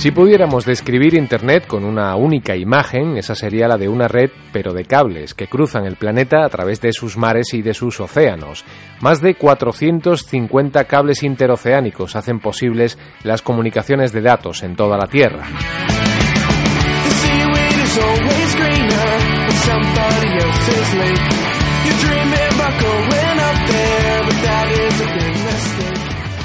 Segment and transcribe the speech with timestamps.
[0.00, 4.72] Si pudiéramos describir Internet con una única imagen, esa sería la de una red, pero
[4.72, 8.64] de cables, que cruzan el planeta a través de sus mares y de sus océanos.
[9.02, 15.46] Más de 450 cables interoceánicos hacen posibles las comunicaciones de datos en toda la Tierra.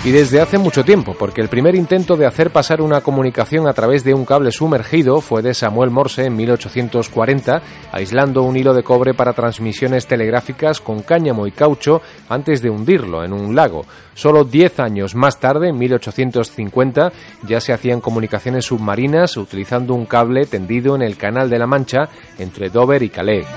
[0.05, 3.73] Y desde hace mucho tiempo, porque el primer intento de hacer pasar una comunicación a
[3.73, 8.83] través de un cable sumergido fue de Samuel Morse en 1840, aislando un hilo de
[8.83, 13.87] cobre para transmisiones telegráficas con cáñamo y caucho antes de hundirlo en un lago.
[14.13, 17.11] Solo 10 años más tarde, en 1850,
[17.47, 22.09] ya se hacían comunicaciones submarinas utilizando un cable tendido en el Canal de la Mancha
[22.37, 23.47] entre Dover y Calais.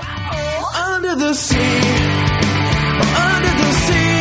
[0.95, 1.57] Under the sea,
[3.37, 4.19] under the sea.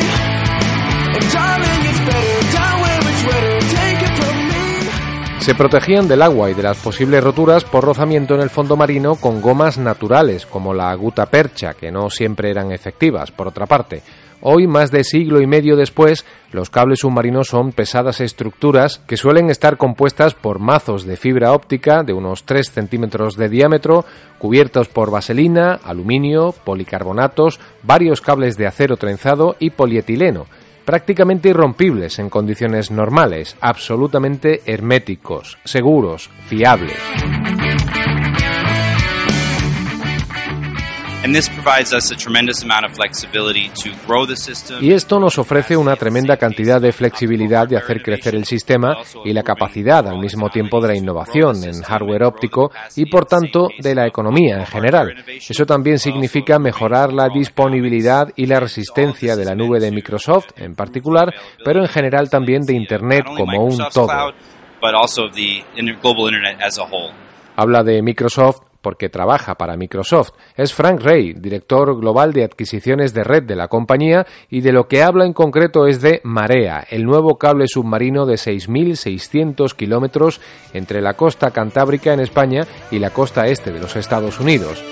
[5.48, 9.14] Se protegían del agua y de las posibles roturas por rozamiento en el fondo marino
[9.14, 14.02] con gomas naturales, como la guta percha, que no siempre eran efectivas, por otra parte.
[14.42, 19.48] Hoy, más de siglo y medio después, los cables submarinos son pesadas estructuras que suelen
[19.48, 24.04] estar compuestas por mazos de fibra óptica de unos 3 centímetros de diámetro,
[24.38, 30.44] cubiertos por vaselina, aluminio, policarbonatos, varios cables de acero trenzado y polietileno
[30.88, 36.96] prácticamente irrompibles en condiciones normales, absolutamente herméticos, seguros, fiables.
[44.80, 49.32] Y esto nos ofrece una tremenda cantidad de flexibilidad de hacer crecer el sistema y
[49.32, 53.94] la capacidad al mismo tiempo de la innovación en hardware óptico y por tanto de
[53.96, 55.24] la economía en general.
[55.26, 60.76] Eso también significa mejorar la disponibilidad y la resistencia de la nube de Microsoft en
[60.76, 61.34] particular,
[61.64, 64.06] pero en general también de Internet como un todo.
[64.06, 64.34] cloud,
[64.80, 67.12] but also the inter- global internet as a whole.
[67.56, 70.30] Habla de Microsoft porque trabaja para Microsoft.
[70.56, 74.88] Es Frank Ray, director global de adquisiciones de red de la compañía, y de lo
[74.88, 80.40] que habla en concreto es de Marea, el nuevo cable submarino de 6.600 kilómetros
[80.72, 84.82] entre la costa cantábrica en España y la costa este de los Estados Unidos.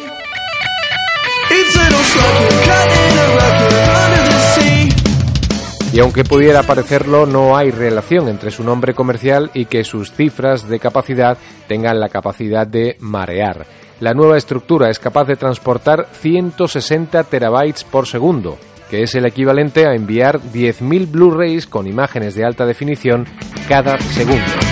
[5.91, 10.69] Y aunque pudiera parecerlo, no hay relación entre su nombre comercial y que sus cifras
[10.69, 13.85] de capacidad tengan la capacidad de marear.
[14.01, 18.59] La nueva estructura es capaz de transportar 160 terabytes por segundo,
[18.91, 23.27] que es el equivalente a enviar 10.000 Blu-rays con imágenes de alta definición
[23.69, 24.66] cada segundo.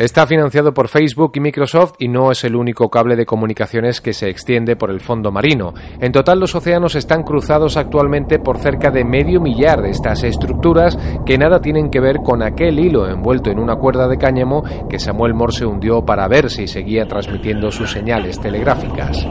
[0.00, 4.14] Está financiado por Facebook y Microsoft y no es el único cable de comunicaciones que
[4.14, 5.74] se extiende por el fondo marino.
[6.00, 10.98] En total los océanos están cruzados actualmente por cerca de medio millar de estas estructuras
[11.26, 14.98] que nada tienen que ver con aquel hilo envuelto en una cuerda de cáñamo que
[14.98, 19.26] Samuel Morse hundió para ver si seguía transmitiendo sus señales telegráficas.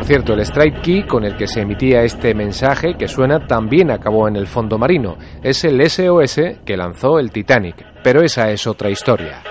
[0.00, 3.90] Por cierto, el strike key con el que se emitía este mensaje que suena también
[3.90, 5.18] acabó en el fondo marino.
[5.42, 9.42] Es el SOS que lanzó el Titanic, pero esa es otra historia.